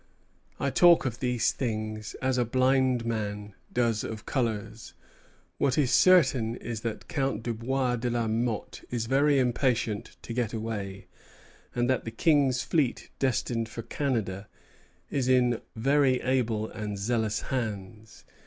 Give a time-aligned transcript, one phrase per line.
[0.59, 4.95] I talk of these things as a blind man does of colors.
[5.59, 10.53] What is certain is that Count Dubois de la Motte is very impatient to get
[10.53, 11.05] away,
[11.75, 14.47] and that the King's fleet destined for Canada
[15.11, 18.25] is in very able and zealous hands.